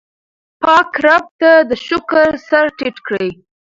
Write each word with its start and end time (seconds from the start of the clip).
پاک 0.61 0.89
رب 1.05 1.25
ته 1.39 1.51
د 1.69 1.71
شکر 1.87 2.27
سر 2.47 2.65
ټیټ 2.77 2.97
کړئ. 3.07 3.29